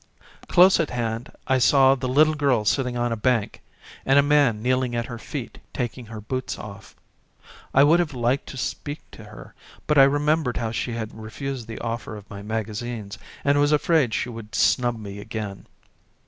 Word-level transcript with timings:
Close 0.47 0.79
at 0.79 0.89
hand 0.89 1.31
I 1.45 1.59
saw 1.59 1.93
the 1.93 2.07
little 2.07 2.33
girl 2.33 2.65
sitting 2.65 2.97
on 2.97 3.11
a 3.11 3.15
bank, 3.15 3.61
and 4.03 4.17
a 4.17 4.23
man 4.23 4.59
kneeling 4.59 4.95
at 4.95 5.05
her 5.05 5.19
feet 5.19 5.59
taking 5.73 6.07
her 6.07 6.19
boots 6.19 6.57
off. 6.57 6.95
I 7.71 7.83
would 7.83 7.99
have 7.99 8.15
liked 8.15 8.47
to 8.49 8.57
speak 8.57 9.01
to 9.11 9.25
her, 9.25 9.53
but 9.85 9.99
I 9.99 10.05
remembered 10.05 10.57
how 10.57 10.71
she 10.71 10.93
had 10.93 11.13
refused 11.13 11.67
the 11.67 11.77
offer 11.77 12.15
of 12.15 12.27
my 12.31 12.41
magazines, 12.41 13.19
and 13.45 13.59
was 13.59 13.71
afraid 13.71 14.15
she 14.15 14.27
would 14.29 14.45
A 14.45 14.49
RAILWAY 14.49 14.49
JOURNEY 14.53 14.63
13 14.63 14.73
snub 14.73 14.99
me 14.99 15.19
again. 15.19 15.67